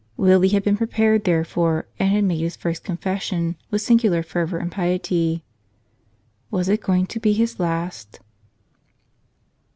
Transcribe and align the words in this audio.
Willie 0.17 0.47
had 0.49 0.63
been 0.63 0.77
prepared 0.77 1.25
therefor 1.25 1.87
and 1.99 2.09
had 2.09 2.23
made 2.23 2.39
his 2.39 2.55
first 2.55 2.83
confession 2.83 3.55
with 3.69 3.83
singular 3.83 4.23
fervor 4.23 4.57
and 4.57 4.71
piety. 4.71 5.43
Was 6.49 6.67
it 6.69 6.81
going 6.81 7.05
to 7.05 7.19
be 7.19 7.33
his 7.33 7.59
last? 7.59 8.19